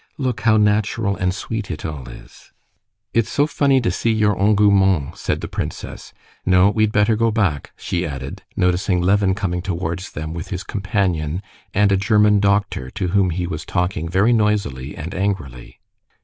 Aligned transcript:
"Look 0.17 0.41
how 0.41 0.57
natural 0.57 1.15
and 1.15 1.31
sweet 1.31 1.69
it 1.69 1.85
all 1.85 2.09
is." 2.09 2.51
"It's 3.13 3.29
so 3.29 3.45
funny 3.45 3.79
to 3.81 3.91
see 3.91 4.11
your 4.11 4.35
engouements," 4.35 5.21
said 5.21 5.41
the 5.41 5.47
princess. 5.47 6.11
"No, 6.43 6.71
we'd 6.71 6.91
better 6.91 7.15
go 7.15 7.29
back," 7.29 7.71
she 7.77 8.03
added, 8.03 8.41
noticing 8.55 8.99
Levin 8.99 9.35
coming 9.35 9.61
towards 9.61 10.13
them 10.13 10.33
with 10.33 10.47
his 10.47 10.63
companion 10.63 11.43
and 11.71 11.91
a 11.91 11.97
German 11.97 12.39
doctor, 12.39 12.89
to 12.89 13.09
whom 13.09 13.29
he 13.29 13.45
was 13.45 13.63
talking 13.63 14.09
very 14.09 14.33
noisily 14.33 14.95
and 14.97 15.13
angrily. 15.13 15.79